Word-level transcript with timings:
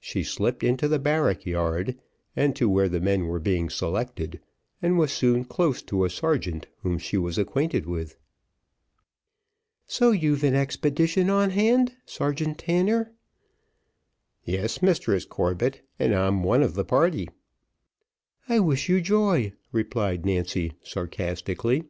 She 0.00 0.22
slipped 0.22 0.62
into 0.62 0.86
the 0.86 0.98
barrack 0.98 1.46
yard, 1.46 1.98
and 2.36 2.54
to 2.56 2.68
where 2.68 2.90
the 2.90 3.00
men 3.00 3.26
were 3.26 3.38
being 3.38 3.70
selected, 3.70 4.38
and 4.82 4.98
was 4.98 5.10
soon 5.14 5.44
close 5.46 5.80
to 5.84 6.04
a 6.04 6.10
sergeant 6.10 6.66
whom 6.82 6.98
she 6.98 7.16
was 7.16 7.38
acquainted 7.38 7.86
with. 7.86 8.18
"So, 9.86 10.10
you've 10.10 10.44
an 10.44 10.54
expedition 10.54 11.30
on 11.30 11.48
hand, 11.48 11.96
Sergeant 12.04 12.58
Tanner." 12.58 13.14
"Yes, 14.44 14.82
Mistress 14.82 15.24
Corbett, 15.24 15.80
and 15.98 16.14
I'm 16.14 16.42
one 16.42 16.62
of 16.62 16.74
the 16.74 16.84
party." 16.84 17.30
"I 18.50 18.58
wish 18.60 18.90
you 18.90 19.00
joy," 19.00 19.54
replied 19.72 20.26
Nancy, 20.26 20.74
sarcastically. 20.82 21.84